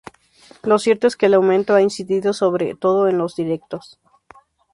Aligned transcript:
lo 0.63 0.79
cierto 0.79 1.05
es 1.05 1.15
que 1.15 1.27
el 1.27 1.35
aumento 1.35 1.75
ha 1.75 1.81
incidido 1.83 2.33
sobre 2.33 2.73
todo 2.73 3.07
en 3.07 3.19
los 3.19 3.35
directos 3.35 3.99